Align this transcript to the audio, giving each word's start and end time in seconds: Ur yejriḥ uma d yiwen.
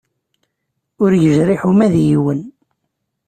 Ur 1.03 1.11
yejriḥ 1.21 1.61
uma 1.69 1.87
d 1.93 1.95
yiwen. 2.07 2.41